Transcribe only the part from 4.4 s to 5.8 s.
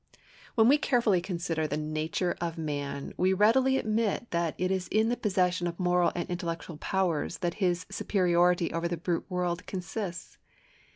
it is in the possession of